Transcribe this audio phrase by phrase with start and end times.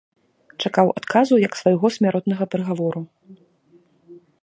[0.65, 3.07] Чакаў адказу як свайго смяротнага прыгавору.